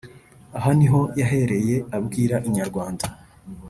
Aha 0.57 0.69
niho 0.77 0.99
yahereye 1.19 1.75
abwira 1.97 2.35
Inyarwanda 2.47 3.05